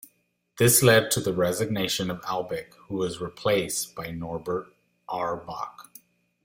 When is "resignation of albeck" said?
1.31-2.73